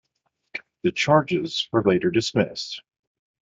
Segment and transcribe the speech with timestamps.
[0.81, 2.81] The charges were later dismissed.